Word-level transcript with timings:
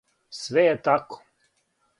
Све 0.37 0.63
је 0.65 0.73
тако. 0.89 1.23